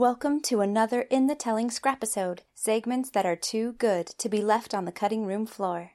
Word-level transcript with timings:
Welcome 0.00 0.40
to 0.44 0.62
another 0.62 1.02
In 1.02 1.26
the 1.26 1.34
Telling 1.34 1.70
Scrapisode, 1.70 2.40
segments 2.54 3.10
that 3.10 3.26
are 3.26 3.36
too 3.36 3.74
good 3.74 4.06
to 4.06 4.30
be 4.30 4.40
left 4.40 4.72
on 4.72 4.86
the 4.86 4.92
cutting 4.92 5.26
room 5.26 5.44
floor. 5.44 5.90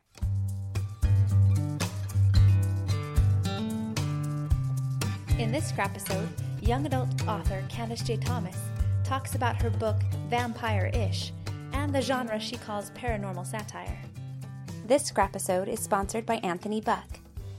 In 5.40 5.52
this 5.52 5.68
scrapisode, 5.68 6.30
young 6.62 6.86
adult 6.86 7.28
author 7.28 7.64
Candace 7.68 8.04
J. 8.04 8.18
Thomas 8.18 8.56
talks 9.04 9.34
about 9.34 9.60
her 9.60 9.72
book 9.72 9.96
Vampire-ish 10.30 11.34
and 11.74 11.92
the 11.92 12.00
genre 12.00 12.40
she 12.40 12.58
calls 12.58 12.92
paranormal 12.92 13.48
satire. 13.48 14.00
This 14.86 15.06
scrapisode 15.06 15.68
is 15.68 15.80
sponsored 15.80 16.28
by 16.28 16.36
Anthony 16.44 16.80
Buck. 16.80 17.08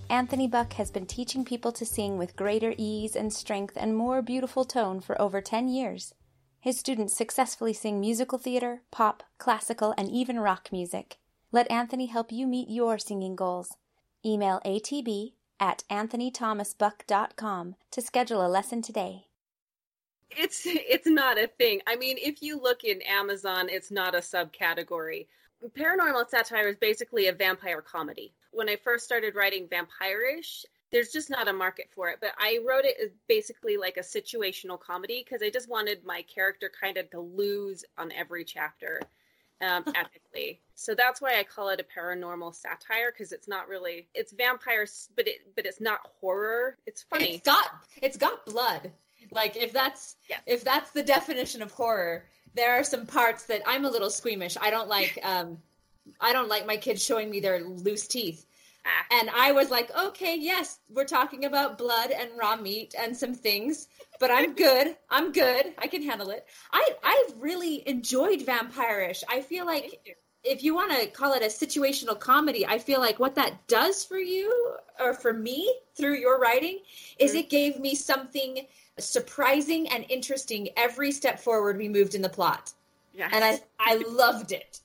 Anthony 0.08 0.46
Buck 0.46 0.74
has 0.74 0.92
been 0.92 1.06
teaching 1.06 1.44
people 1.44 1.72
to 1.72 1.84
sing 1.84 2.16
with 2.16 2.36
greater 2.36 2.72
ease 2.78 3.16
and 3.16 3.32
strength 3.32 3.76
and 3.76 3.96
more 3.96 4.22
beautiful 4.22 4.64
tone 4.64 5.00
for 5.00 5.20
over 5.20 5.40
10 5.40 5.66
years. 5.66 6.14
His 6.66 6.80
students 6.80 7.14
successfully 7.14 7.72
sing 7.72 8.00
musical 8.00 8.38
theater, 8.38 8.82
pop, 8.90 9.22
classical, 9.38 9.94
and 9.96 10.10
even 10.10 10.40
rock 10.40 10.70
music. 10.72 11.16
Let 11.52 11.70
Anthony 11.70 12.06
help 12.06 12.32
you 12.32 12.44
meet 12.44 12.68
your 12.68 12.98
singing 12.98 13.36
goals. 13.36 13.76
Email 14.24 14.60
atb 14.66 15.34
at 15.60 15.84
anthonythomasbuck.com 15.88 17.76
to 17.92 18.02
schedule 18.02 18.44
a 18.44 18.48
lesson 18.48 18.82
today. 18.82 19.28
It's 20.28 20.62
it's 20.66 21.06
not 21.06 21.38
a 21.38 21.46
thing. 21.46 21.82
I 21.86 21.94
mean, 21.94 22.16
if 22.18 22.42
you 22.42 22.60
look 22.60 22.82
in 22.82 23.00
Amazon, 23.02 23.68
it's 23.70 23.92
not 23.92 24.16
a 24.16 24.18
subcategory. 24.18 25.28
Paranormal 25.78 26.28
satire 26.28 26.66
is 26.66 26.76
basically 26.78 27.28
a 27.28 27.32
vampire 27.32 27.80
comedy. 27.80 28.34
When 28.50 28.68
I 28.68 28.74
first 28.74 29.04
started 29.04 29.36
writing 29.36 29.68
vampire-ish, 29.68 30.66
there's 30.96 31.12
just 31.12 31.28
not 31.28 31.46
a 31.46 31.52
market 31.52 31.90
for 31.94 32.08
it. 32.08 32.16
But 32.22 32.30
I 32.38 32.58
wrote 32.66 32.86
it 32.86 32.96
as 33.02 33.10
basically 33.28 33.76
like 33.76 33.98
a 33.98 34.00
situational 34.00 34.80
comedy 34.80 35.22
because 35.22 35.42
I 35.42 35.50
just 35.50 35.68
wanted 35.68 36.02
my 36.06 36.22
character 36.22 36.70
kind 36.80 36.96
of 36.96 37.10
to 37.10 37.20
lose 37.20 37.84
on 37.98 38.10
every 38.12 38.44
chapter 38.44 39.02
um, 39.60 39.84
ethically. 39.94 40.62
So 40.74 40.94
that's 40.94 41.20
why 41.20 41.38
I 41.38 41.42
call 41.42 41.68
it 41.68 41.80
a 41.82 42.00
paranormal 42.00 42.54
satire 42.54 43.12
because 43.12 43.32
it's 43.32 43.46
not 43.46 43.68
really 43.68 44.08
it's 44.14 44.32
vampires, 44.32 45.10
but 45.14 45.28
it 45.28 45.40
but 45.54 45.66
it's 45.66 45.82
not 45.82 46.00
horror. 46.18 46.78
It's 46.86 47.02
funny. 47.02 47.34
It's 47.34 47.44
got 47.44 47.68
it's 48.00 48.16
got 48.16 48.46
blood. 48.46 48.90
Like 49.30 49.54
if 49.54 49.74
that's 49.74 50.16
Yes. 50.30 50.40
if 50.46 50.64
that's 50.64 50.92
the 50.92 51.02
definition 51.02 51.60
of 51.60 51.72
horror, 51.72 52.24
there 52.54 52.72
are 52.72 52.84
some 52.84 53.04
parts 53.04 53.44
that 53.44 53.60
I'm 53.66 53.84
a 53.84 53.90
little 53.90 54.08
squeamish. 54.08 54.56
I 54.58 54.70
don't 54.70 54.88
like 54.88 55.18
um 55.22 55.58
I 56.22 56.32
don't 56.32 56.48
like 56.48 56.66
my 56.66 56.78
kids 56.78 57.04
showing 57.04 57.28
me 57.28 57.40
their 57.40 57.60
loose 57.64 58.06
teeth. 58.08 58.46
And 59.10 59.30
I 59.30 59.52
was 59.52 59.70
like, 59.70 59.90
okay, 59.96 60.36
yes, 60.38 60.78
we're 60.88 61.04
talking 61.04 61.44
about 61.44 61.78
blood 61.78 62.10
and 62.10 62.30
raw 62.38 62.56
meat 62.56 62.94
and 62.98 63.16
some 63.16 63.34
things, 63.34 63.88
but 64.20 64.30
I'm 64.30 64.54
good. 64.54 64.96
I'm 65.10 65.32
good. 65.32 65.74
I 65.78 65.86
can 65.86 66.02
handle 66.02 66.30
it. 66.30 66.46
I 66.72 66.90
I've 67.02 67.40
really 67.40 67.86
enjoyed 67.88 68.42
Vampire-ish. 68.42 69.24
I 69.28 69.40
feel 69.40 69.66
like 69.66 70.18
if 70.44 70.62
you 70.62 70.74
want 70.74 70.92
to 70.92 71.06
call 71.08 71.32
it 71.32 71.42
a 71.42 71.46
situational 71.46 72.18
comedy, 72.18 72.64
I 72.64 72.78
feel 72.78 73.00
like 73.00 73.18
what 73.18 73.34
that 73.34 73.66
does 73.66 74.04
for 74.04 74.18
you 74.18 74.76
or 75.00 75.12
for 75.12 75.32
me 75.32 75.74
through 75.96 76.14
your 76.14 76.38
writing 76.38 76.80
is 77.18 77.34
it 77.34 77.50
gave 77.50 77.80
me 77.80 77.94
something 77.94 78.66
surprising 78.98 79.88
and 79.88 80.06
interesting 80.08 80.68
every 80.76 81.10
step 81.10 81.40
forward 81.40 81.76
we 81.76 81.88
moved 81.88 82.14
in 82.14 82.22
the 82.22 82.28
plot. 82.28 82.72
Yeah. 83.12 83.28
And 83.32 83.44
I 83.44 83.60
I 83.78 83.96
loved 84.08 84.52
it. 84.52 84.80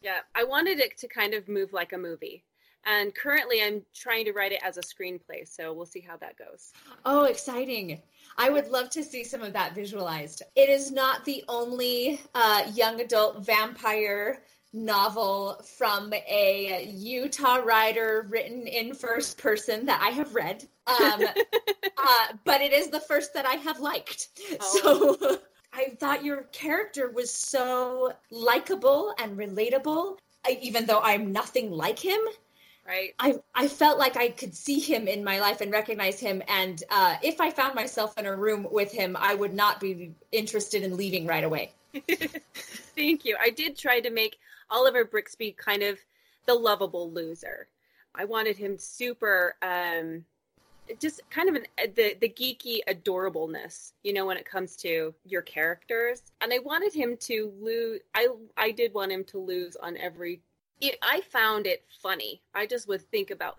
Yeah, 0.00 0.20
I 0.34 0.44
wanted 0.44 0.80
it 0.80 0.96
to 0.98 1.08
kind 1.08 1.34
of 1.34 1.48
move 1.48 1.72
like 1.72 1.92
a 1.92 1.98
movie. 1.98 2.44
And 2.84 3.14
currently 3.14 3.62
I'm 3.62 3.82
trying 3.94 4.24
to 4.24 4.32
write 4.32 4.52
it 4.52 4.60
as 4.62 4.76
a 4.76 4.80
screenplay, 4.80 5.46
so 5.46 5.72
we'll 5.72 5.86
see 5.86 6.00
how 6.00 6.16
that 6.16 6.36
goes. 6.36 6.72
Oh, 7.04 7.24
exciting. 7.24 8.02
I 8.38 8.50
would 8.50 8.68
love 8.68 8.90
to 8.90 9.04
see 9.04 9.24
some 9.24 9.42
of 9.42 9.52
that 9.52 9.74
visualized. 9.74 10.42
It 10.56 10.68
is 10.68 10.90
not 10.90 11.24
the 11.24 11.44
only 11.48 12.20
uh, 12.34 12.64
young 12.74 13.00
adult 13.00 13.44
vampire 13.44 14.42
novel 14.72 15.60
from 15.76 16.12
a 16.12 16.90
Utah 16.90 17.56
writer 17.56 18.26
written 18.28 18.66
in 18.66 18.94
first 18.94 19.38
person 19.38 19.86
that 19.86 20.00
I 20.02 20.10
have 20.10 20.34
read. 20.34 20.66
Um, 20.86 21.22
uh, 21.98 22.26
but 22.44 22.60
it 22.60 22.72
is 22.72 22.88
the 22.88 23.00
first 23.00 23.34
that 23.34 23.46
I 23.46 23.56
have 23.56 23.80
liked. 23.80 24.28
Oh. 24.60 25.16
So 25.20 25.38
I 25.72 25.96
thought 25.98 26.24
your 26.24 26.44
character 26.52 27.10
was 27.10 27.30
so 27.30 28.12
likable 28.30 29.14
and 29.18 29.36
relatable, 29.38 30.18
even 30.60 30.86
though 30.86 31.00
I'm 31.00 31.32
nothing 31.32 31.70
like 31.70 31.98
him. 31.98 32.20
Right? 32.86 33.14
I, 33.18 33.36
I 33.54 33.68
felt 33.68 33.98
like 33.98 34.16
I 34.16 34.30
could 34.30 34.54
see 34.54 34.80
him 34.80 35.06
in 35.06 35.22
my 35.22 35.38
life 35.40 35.60
and 35.60 35.70
recognize 35.70 36.18
him. 36.18 36.42
And 36.48 36.82
uh, 36.90 37.16
if 37.22 37.40
I 37.40 37.50
found 37.50 37.74
myself 37.74 38.18
in 38.18 38.26
a 38.26 38.34
room 38.34 38.66
with 38.70 38.90
him, 38.90 39.16
I 39.18 39.34
would 39.34 39.54
not 39.54 39.80
be 39.80 40.14
interested 40.32 40.82
in 40.82 40.96
leaving 40.96 41.26
right 41.26 41.44
away. 41.44 41.72
Thank 42.96 43.24
you. 43.24 43.36
I 43.40 43.50
did 43.50 43.76
try 43.76 44.00
to 44.00 44.10
make 44.10 44.38
Oliver 44.70 45.04
Brixby 45.04 45.56
kind 45.56 45.82
of 45.82 45.98
the 46.46 46.54
lovable 46.54 47.10
loser. 47.10 47.68
I 48.14 48.24
wanted 48.24 48.56
him 48.56 48.78
super 48.78 49.54
um 49.62 50.24
just 50.98 51.20
kind 51.30 51.48
of 51.48 51.54
an 51.54 51.66
the 51.94 52.16
the 52.20 52.28
geeky 52.28 52.80
adorableness, 52.88 53.92
you 54.02 54.12
know, 54.12 54.26
when 54.26 54.36
it 54.36 54.44
comes 54.44 54.76
to 54.76 55.14
your 55.24 55.42
characters. 55.42 56.22
And 56.40 56.52
I 56.52 56.58
wanted 56.58 56.92
him 56.92 57.16
to 57.18 57.52
lose 57.60 58.00
I 58.14 58.28
I 58.56 58.70
did 58.72 58.92
want 58.92 59.12
him 59.12 59.24
to 59.24 59.38
lose 59.38 59.76
on 59.76 59.96
every 59.96 60.40
it, 60.82 60.98
I 61.00 61.20
found 61.20 61.66
it 61.66 61.84
funny. 62.02 62.42
I 62.54 62.66
just 62.66 62.88
would 62.88 63.02
think 63.10 63.30
about 63.30 63.58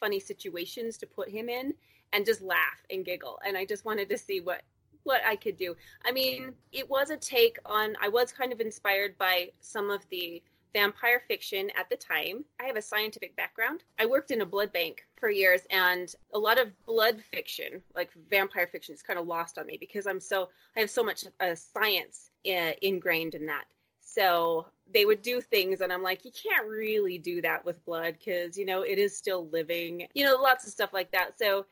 funny 0.00 0.18
situations 0.18 0.96
to 0.98 1.06
put 1.06 1.28
him 1.28 1.48
in 1.48 1.74
and 2.12 2.24
just 2.24 2.42
laugh 2.42 2.84
and 2.90 3.04
giggle. 3.04 3.38
And 3.46 3.56
I 3.56 3.66
just 3.66 3.84
wanted 3.84 4.08
to 4.08 4.18
see 4.18 4.40
what 4.40 4.62
what 5.02 5.20
I 5.26 5.36
could 5.36 5.58
do. 5.58 5.76
I 6.06 6.12
mean, 6.12 6.54
it 6.72 6.88
was 6.88 7.10
a 7.10 7.18
take 7.18 7.58
on. 7.66 7.94
I 8.00 8.08
was 8.08 8.32
kind 8.32 8.54
of 8.54 8.60
inspired 8.62 9.18
by 9.18 9.50
some 9.60 9.90
of 9.90 10.00
the 10.08 10.42
vampire 10.72 11.20
fiction 11.28 11.70
at 11.78 11.90
the 11.90 11.96
time. 11.96 12.46
I 12.58 12.64
have 12.64 12.76
a 12.76 12.82
scientific 12.82 13.36
background. 13.36 13.84
I 13.98 14.06
worked 14.06 14.30
in 14.30 14.40
a 14.40 14.46
blood 14.46 14.72
bank 14.72 15.04
for 15.20 15.28
years, 15.28 15.60
and 15.70 16.12
a 16.32 16.38
lot 16.38 16.58
of 16.58 16.68
blood 16.86 17.22
fiction, 17.30 17.82
like 17.94 18.10
vampire 18.30 18.66
fiction, 18.66 18.94
is 18.94 19.02
kind 19.02 19.18
of 19.18 19.26
lost 19.26 19.58
on 19.58 19.66
me 19.66 19.76
because 19.78 20.06
I'm 20.06 20.20
so 20.20 20.48
I 20.74 20.80
have 20.80 20.90
so 20.90 21.04
much 21.04 21.26
uh, 21.38 21.54
science 21.54 22.30
uh, 22.48 22.72
ingrained 22.80 23.34
in 23.34 23.44
that. 23.44 23.66
So 24.00 24.64
they 24.92 25.06
would 25.06 25.22
do 25.22 25.40
things, 25.40 25.80
and 25.80 25.92
I'm 25.92 26.02
like, 26.02 26.24
you 26.24 26.30
can't 26.30 26.68
really 26.68 27.18
do 27.18 27.40
that 27.42 27.64
with 27.64 27.84
blood 27.84 28.16
because 28.18 28.56
you 28.58 28.66
know 28.66 28.82
it 28.82 28.98
is 28.98 29.16
still 29.16 29.48
living. 29.48 30.06
You 30.14 30.24
know, 30.24 30.36
lots 30.36 30.66
of 30.66 30.72
stuff 30.72 30.92
like 30.92 31.10
that. 31.12 31.38
So, 31.38 31.66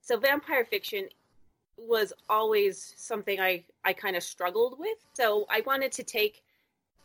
so 0.00 0.18
vampire 0.18 0.64
fiction 0.64 1.08
was 1.78 2.12
always 2.28 2.94
something 2.96 3.40
I 3.40 3.64
I 3.84 3.92
kind 3.92 4.16
of 4.16 4.22
struggled 4.22 4.78
with. 4.78 4.98
So 5.14 5.46
I 5.50 5.62
wanted 5.66 5.92
to 5.92 6.02
take 6.02 6.42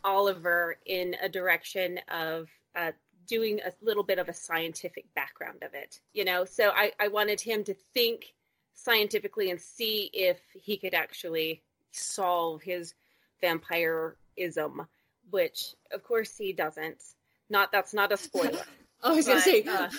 Oliver 0.04 0.78
in 0.86 1.16
a 1.22 1.30
direction 1.30 2.00
of 2.10 2.50
uh, 2.76 2.92
doing 3.28 3.60
a 3.66 3.72
little 3.82 4.04
bit 4.04 4.20
of 4.20 4.30
a 4.30 4.34
scientific 4.34 5.06
background 5.14 5.64
of 5.64 5.74
it. 5.74 6.00
You 6.14 6.26
know, 6.26 6.46
so 6.46 6.72
I 6.76 6.92
I 7.00 7.08
wanted 7.08 7.40
him 7.40 7.64
to 7.66 7.74
think 7.94 8.34
scientifically 8.74 9.52
and 9.52 9.60
see 9.60 10.10
if 10.14 10.40
he 10.54 10.78
could 10.78 10.94
actually 10.94 11.62
solve 11.92 12.62
his 12.62 12.94
vampireism, 13.42 14.88
which 15.32 15.76
of 15.92 16.04
course 16.04 16.38
he 16.38 16.54
doesn't. 16.54 17.02
Not 17.50 17.72
that's 17.72 17.94
not 17.94 18.12
a 18.12 18.18
spoiler. 18.18 18.62
I 19.04 19.14
was 19.14 19.28
gonna 19.28 19.42
say, 19.42 19.64
uh, 19.64 19.90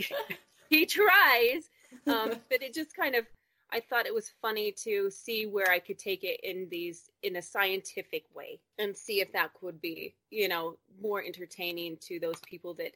he 0.68 0.84
tries, 0.84 1.70
um, 2.06 2.34
but 2.50 2.62
it 2.62 2.74
just 2.74 2.94
kind 2.94 3.14
of. 3.14 3.26
I 3.74 3.80
thought 3.80 4.04
it 4.04 4.12
was 4.12 4.30
funny 4.42 4.70
to 4.84 5.10
see 5.10 5.46
where 5.46 5.70
I 5.70 5.78
could 5.78 5.98
take 5.98 6.24
it 6.24 6.40
in 6.42 6.68
these 6.70 7.10
in 7.22 7.36
a 7.36 7.42
scientific 7.42 8.24
way 8.34 8.60
and 8.78 8.94
see 8.94 9.22
if 9.22 9.32
that 9.32 9.54
could 9.54 9.80
be, 9.80 10.14
you 10.30 10.46
know, 10.46 10.76
more 11.00 11.24
entertaining 11.24 11.96
to 12.02 12.20
those 12.20 12.38
people 12.46 12.74
that 12.74 12.92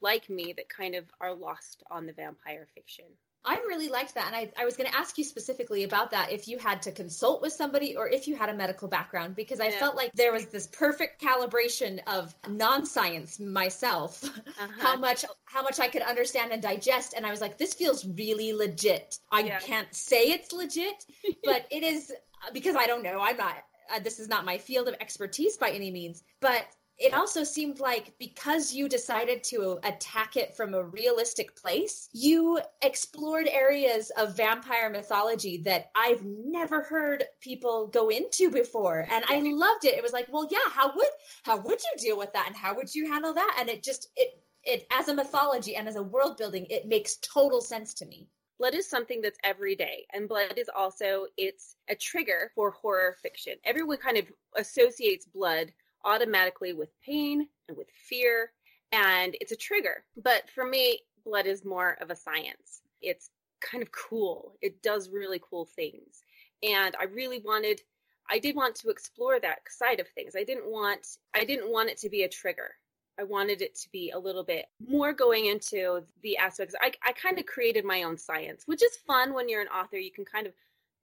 like 0.00 0.30
me 0.30 0.52
that 0.56 0.68
kind 0.68 0.94
of 0.94 1.06
are 1.20 1.34
lost 1.34 1.82
on 1.90 2.06
the 2.06 2.12
vampire 2.12 2.68
fiction. 2.76 3.06
I 3.44 3.56
really 3.66 3.88
liked 3.88 4.14
that. 4.14 4.26
And 4.26 4.36
I, 4.36 4.50
I 4.60 4.64
was 4.64 4.76
going 4.76 4.90
to 4.90 4.96
ask 4.96 5.16
you 5.16 5.24
specifically 5.24 5.84
about 5.84 6.10
that 6.10 6.30
if 6.30 6.46
you 6.46 6.58
had 6.58 6.82
to 6.82 6.92
consult 6.92 7.40
with 7.40 7.52
somebody 7.52 7.96
or 7.96 8.08
if 8.08 8.28
you 8.28 8.36
had 8.36 8.48
a 8.50 8.54
medical 8.54 8.86
background, 8.86 9.34
because 9.34 9.60
I 9.60 9.68
Yeah. 9.68 9.78
felt 9.78 9.96
like 9.96 10.12
there 10.14 10.32
was 10.32 10.46
this 10.46 10.66
perfect 10.66 11.22
calibration 11.22 12.00
of 12.06 12.34
non 12.48 12.84
science 12.84 13.40
myself, 13.40 14.22
how 14.78 14.96
much 14.96 15.24
how 15.46 15.62
much 15.62 15.80
I 15.80 15.88
could 15.88 16.02
understand 16.02 16.52
and 16.52 16.62
digest. 16.62 17.14
And 17.16 17.24
I 17.26 17.30
was 17.30 17.40
like, 17.40 17.56
this 17.56 17.72
feels 17.74 18.06
really 18.06 18.52
legit. 18.52 19.18
I 19.32 19.40
Yeah. 19.40 19.58
can't 19.60 19.92
say 19.94 20.30
it's 20.30 20.52
legit, 20.52 21.06
but 21.44 21.66
it 21.70 21.82
is 21.82 22.12
because 22.52 22.76
I 22.76 22.86
don't 22.86 23.02
know. 23.02 23.20
I'm 23.20 23.36
not, 23.36 23.56
uh, 23.94 24.00
this 24.00 24.18
is 24.18 24.28
not 24.28 24.44
my 24.44 24.58
field 24.58 24.88
of 24.88 24.94
expertise 25.00 25.56
by 25.56 25.70
any 25.70 25.90
means. 25.90 26.24
But 26.40 26.66
it 27.00 27.14
also 27.14 27.44
seemed 27.44 27.80
like 27.80 28.12
because 28.18 28.74
you 28.74 28.86
decided 28.86 29.42
to 29.44 29.78
attack 29.84 30.36
it 30.36 30.54
from 30.54 30.74
a 30.74 30.84
realistic 30.84 31.56
place, 31.56 32.10
you 32.12 32.60
explored 32.82 33.48
areas 33.48 34.12
of 34.18 34.36
vampire 34.36 34.90
mythology 34.90 35.56
that 35.64 35.90
I've 35.96 36.22
never 36.24 36.82
heard 36.82 37.24
people 37.40 37.86
go 37.86 38.10
into 38.10 38.50
before. 38.50 39.06
And 39.10 39.24
I 39.28 39.40
loved 39.40 39.86
it. 39.86 39.94
It 39.94 40.02
was 40.02 40.12
like, 40.12 40.28
well, 40.30 40.46
yeah, 40.50 40.58
how 40.70 40.94
would 40.94 41.08
how 41.42 41.56
would 41.56 41.80
you 41.80 41.98
deal 41.98 42.18
with 42.18 42.34
that 42.34 42.48
and 42.48 42.56
how 42.56 42.74
would 42.76 42.94
you 42.94 43.10
handle 43.10 43.32
that? 43.32 43.56
And 43.58 43.70
it 43.70 43.82
just 43.82 44.08
it 44.16 44.42
it 44.62 44.86
as 44.92 45.08
a 45.08 45.14
mythology 45.14 45.76
and 45.76 45.88
as 45.88 45.96
a 45.96 46.02
world 46.02 46.36
building, 46.36 46.66
it 46.68 46.86
makes 46.86 47.16
total 47.22 47.62
sense 47.62 47.94
to 47.94 48.06
me. 48.06 48.28
blood 48.58 48.74
is 48.74 48.88
something 48.88 49.22
that's 49.22 49.38
every 49.42 49.74
day 49.74 50.06
and 50.12 50.28
blood 50.28 50.58
is 50.58 50.68
also 50.76 51.26
it's 51.38 51.76
a 51.88 51.94
trigger 51.94 52.52
for 52.54 52.70
horror 52.70 53.16
fiction 53.22 53.54
everyone 53.64 53.96
kind 53.96 54.18
of 54.18 54.26
associates 54.56 55.26
blood 55.26 55.72
automatically 56.04 56.72
with 56.72 56.88
pain 57.04 57.48
and 57.68 57.76
with 57.76 57.88
fear 58.08 58.52
and 58.92 59.36
it's 59.40 59.52
a 59.52 59.56
trigger 59.56 60.04
but 60.22 60.48
for 60.54 60.64
me 60.64 60.98
blood 61.24 61.46
is 61.46 61.64
more 61.64 61.96
of 62.00 62.10
a 62.10 62.16
science 62.16 62.82
it's 63.02 63.30
kind 63.60 63.82
of 63.82 63.92
cool 63.92 64.54
it 64.62 64.82
does 64.82 65.10
really 65.10 65.40
cool 65.48 65.64
things 65.64 66.22
and 66.62 66.96
i 66.98 67.04
really 67.04 67.40
wanted 67.44 67.80
i 68.30 68.38
did 68.38 68.56
want 68.56 68.74
to 68.74 68.88
explore 68.88 69.38
that 69.38 69.58
side 69.68 70.00
of 70.00 70.08
things 70.08 70.34
i 70.36 70.44
didn't 70.44 70.70
want 70.70 71.06
i 71.34 71.44
didn't 71.44 71.70
want 71.70 71.90
it 71.90 71.98
to 71.98 72.08
be 72.08 72.22
a 72.22 72.28
trigger 72.28 72.70
I 73.20 73.24
wanted 73.24 73.60
it 73.60 73.74
to 73.74 73.88
be 73.90 74.12
a 74.12 74.18
little 74.18 74.42
bit 74.42 74.64
more 74.88 75.12
going 75.12 75.44
into 75.44 76.02
the 76.22 76.38
aspects. 76.38 76.74
I, 76.80 76.92
I 77.04 77.12
kind 77.12 77.38
of 77.38 77.44
created 77.44 77.84
my 77.84 78.04
own 78.04 78.16
science, 78.16 78.62
which 78.64 78.82
is 78.82 78.96
fun 79.06 79.34
when 79.34 79.46
you're 79.46 79.60
an 79.60 79.68
author. 79.68 79.98
You 79.98 80.10
can 80.10 80.24
kind 80.24 80.46
of 80.46 80.54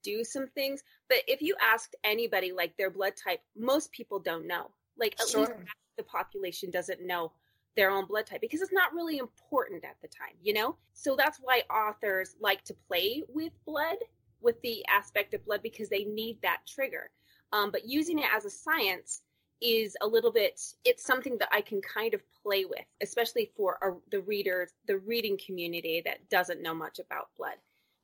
do 0.04 0.24
some 0.24 0.48
things. 0.48 0.82
But 1.10 1.20
if 1.28 1.44
you 1.44 1.56
asked 1.62 1.96
anybody 2.04 2.52
like 2.52 2.76
their 2.76 2.90
blood 2.90 3.14
type, 3.24 3.42
most 3.56 3.92
people 3.92 4.18
don't 4.18 4.48
know. 4.48 4.72
Like 5.00 5.16
at 5.20 5.28
sure. 5.28 5.42
least 5.42 5.52
the 5.98 6.04
population 6.04 6.72
doesn't 6.72 7.06
know 7.06 7.32
their 7.76 7.92
own 7.92 8.06
blood 8.06 8.26
type 8.26 8.42
because 8.42 8.62
it's 8.62 8.74
not 8.74 8.94
really 8.94 9.20
important 9.20 9.84
at 9.84 9.96
the 10.02 10.08
time, 10.08 10.36
you 10.42 10.54
know? 10.54 10.76
So 10.94 11.16
that's 11.16 11.40
why 11.42 11.62
authors 11.72 12.36
like 12.42 12.64
to 12.66 12.74
play 12.88 13.24
with 13.30 13.54
blood, 13.66 13.98
with 14.42 14.60
the 14.62 14.84
aspect 14.88 15.34
of 15.34 15.46
blood, 15.46 15.62
because 15.62 15.88
they 15.88 16.04
need 16.04 16.40
that 16.42 16.62
trigger. 16.68 17.12
Um, 17.54 17.72
but 17.72 17.88
using 17.88 18.20
it 18.20 18.26
as 18.36 18.46
a 18.46 18.50
science 18.50 19.22
is 19.62 19.98
a 20.02 20.08
little 20.08 20.32
bit 20.32 20.62
it's 20.86 21.04
something 21.04 21.38
that 21.40 21.50
i 21.52 21.62
can 21.62 21.82
kind 21.82 22.14
of 22.14 22.22
play 22.44 22.66
with 22.66 22.86
especially 23.02 23.50
for 23.56 23.78
our, 23.82 23.98
the 24.12 24.22
readers 24.22 24.74
the 24.86 25.00
reading 25.00 25.38
community 25.44 26.02
that 26.06 26.30
doesn't 26.30 26.62
know 26.62 26.76
much 26.76 27.00
about 27.00 27.30
blood 27.38 27.56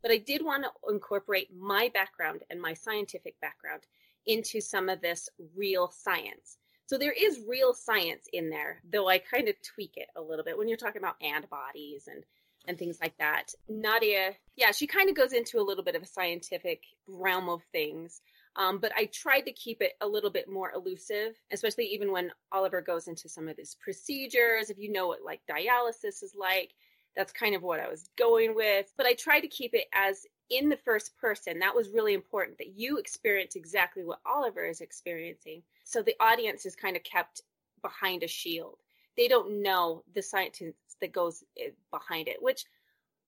but 0.02 0.10
i 0.10 0.18
did 0.18 0.44
want 0.44 0.64
to 0.64 0.92
incorporate 0.92 1.50
my 1.56 1.92
background 1.94 2.42
and 2.50 2.60
my 2.60 2.74
scientific 2.74 3.40
background 3.40 3.84
into 4.26 4.60
some 4.60 4.90
of 4.90 5.00
this 5.02 5.30
real 5.56 5.92
science 5.92 6.58
so 6.94 7.00
there 7.00 7.16
is 7.18 7.40
real 7.48 7.74
science 7.74 8.28
in 8.34 8.52
there 8.52 8.80
though 8.92 9.10
i 9.10 9.18
kind 9.18 9.50
of 9.50 9.56
tweak 9.64 9.94
it 9.96 10.10
a 10.16 10.22
little 10.22 10.46
bit 10.46 10.56
when 10.56 10.68
you're 10.68 10.78
talking 10.78 11.02
about 11.02 11.16
antibodies 11.24 12.08
and 12.08 12.24
and 12.68 12.78
things 12.78 13.00
like 13.02 13.18
that 13.18 13.46
nadia 13.68 14.32
yeah 14.56 14.72
she 14.72 14.86
kind 14.86 15.10
of 15.10 15.16
goes 15.16 15.34
into 15.34 15.60
a 15.60 15.66
little 15.66 15.84
bit 15.84 15.96
of 15.96 16.04
a 16.04 16.08
scientific 16.08 16.84
realm 17.08 17.50
of 17.50 17.62
things 17.72 18.22
um, 18.56 18.78
but 18.78 18.92
I 18.96 19.06
tried 19.06 19.42
to 19.42 19.52
keep 19.52 19.82
it 19.82 19.94
a 20.00 20.08
little 20.08 20.30
bit 20.30 20.48
more 20.48 20.72
elusive, 20.76 21.34
especially 21.52 21.86
even 21.86 22.12
when 22.12 22.30
Oliver 22.52 22.82
goes 22.82 23.08
into 23.08 23.28
some 23.28 23.48
of 23.48 23.58
his 23.58 23.76
procedures. 23.82 24.70
If 24.70 24.78
you 24.78 24.92
know 24.92 25.08
what 25.08 25.26
like 25.26 25.42
dialysis 25.50 26.22
is 26.22 26.36
like, 26.40 26.76
that's 27.16 27.34
kind 27.34 27.56
of 27.56 27.64
what 27.64 27.80
I 27.80 27.90
was 27.90 28.12
going 28.16 28.54
with. 28.54 28.94
But 28.96 29.08
I 29.08 29.14
tried 29.14 29.40
to 29.40 29.48
keep 29.48 29.74
it 29.74 29.88
as 29.92 30.28
in 30.50 30.70
the 30.70 30.78
first 30.78 31.18
person. 31.18 31.60
That 31.60 31.76
was 31.76 31.90
really 31.90 32.14
important 32.14 32.58
that 32.58 32.78
you 32.78 32.98
experience 32.98 33.56
exactly 33.56 34.04
what 34.04 34.22
Oliver 34.26 34.66
is 34.66 34.82
experiencing. 34.82 35.64
So 35.84 36.02
the 36.02 36.16
audience 36.20 36.66
is 36.66 36.76
kind 36.76 36.96
of 36.96 37.04
kept 37.04 37.42
behind 37.82 38.24
a 38.24 38.28
shield. 38.28 38.78
They 39.18 39.28
don't 39.28 39.62
know 39.62 40.04
the 40.14 40.22
science 40.22 40.62
that 41.02 41.12
goes 41.12 41.44
eh, 41.58 41.70
behind 41.92 42.28
it, 42.28 42.42
which 42.42 42.66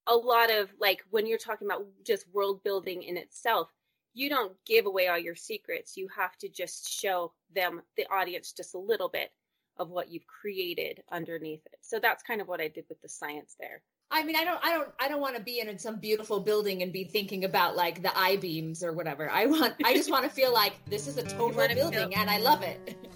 a 0.08 0.16
lot 0.16 0.52
of 0.52 0.70
like 0.80 1.04
when 1.10 1.26
you're 1.26 1.38
talking 1.38 1.68
about 1.68 1.86
just 2.06 2.32
world 2.34 2.64
building 2.64 3.04
in 3.04 3.18
itself, 3.18 3.72
you 4.14 4.30
don't 4.30 4.54
give 4.66 4.86
away 4.86 5.08
all 5.08 5.18
your 5.18 5.36
secrets. 5.36 5.98
You 5.98 6.08
have 6.16 6.38
to 6.38 6.50
just 6.50 6.90
show 6.90 7.34
them, 7.54 7.82
the 7.98 8.08
audience, 8.12 8.54
just 8.54 8.76
a 8.76 8.80
little 8.80 9.10
bit 9.10 9.32
of 9.78 9.90
what 9.90 10.10
you've 10.10 10.28
created 10.28 11.04
underneath 11.12 11.66
it. 11.66 11.80
So 11.82 12.00
that's 12.00 12.24
kind 12.24 12.40
of 12.40 12.48
what 12.48 12.62
I 12.62 12.70
did 12.70 12.86
with 12.88 13.02
the 13.02 13.10
science 13.10 13.56
there. 13.60 13.82
I 14.12 14.24
mean, 14.24 14.36
I 14.36 14.44
don't, 14.46 14.60
I 14.63 14.72
don't, 14.72 14.90
I 15.00 15.07
don't 15.07 15.19
want 15.19 15.36
to 15.36 15.42
be 15.42 15.60
in 15.60 15.78
some 15.80 15.98
beautiful 15.98 16.40
building 16.40 16.84
and 16.84 16.94
be 16.94 17.04
thinking 17.04 17.44
about 17.44 17.75
like 17.75 18.02
the 18.02 18.16
I 18.18 18.38
beams 18.38 18.84
or 18.84 18.94
whatever. 18.94 19.30
I 19.30 19.46
want, 19.48 19.74
I 19.84 19.94
just 19.94 20.10
want 20.12 20.24
to 20.25 20.30
feel 20.30 20.54
like 20.62 20.74
this 20.86 21.07
is 21.07 21.18
a 21.18 21.24
total 21.24 21.68
building 21.68 22.10
feel- 22.10 22.19
and 22.19 22.30
I 22.30 22.38
love 22.38 22.62
it. 22.62 22.98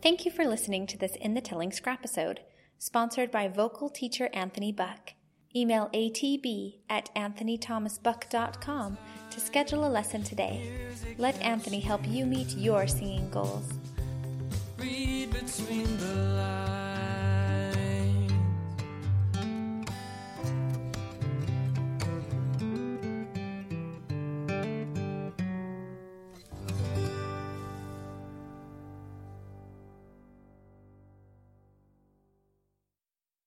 Thank 0.00 0.24
you 0.24 0.30
for 0.30 0.44
listening 0.44 0.86
to 0.86 0.96
this 0.96 1.16
In 1.16 1.34
the 1.34 1.40
Telling 1.40 1.72
Scrap 1.72 1.98
episode, 1.98 2.40
sponsored 2.78 3.32
by 3.32 3.48
vocal 3.48 3.90
teacher 3.90 4.30
Anthony 4.32 4.70
Buck. 4.70 5.12
Email 5.56 5.88
atb 5.92 6.74
at 6.88 7.12
anthonythomasbuck.com 7.16 8.98
to 9.30 9.40
schedule 9.40 9.86
a 9.86 9.90
lesson 9.90 10.22
today. 10.22 10.70
Let 11.16 11.40
Anthony 11.42 11.80
help 11.80 12.06
you 12.06 12.26
meet 12.26 12.56
your 12.56 12.86
singing 12.86 13.28
goals. 13.30 13.72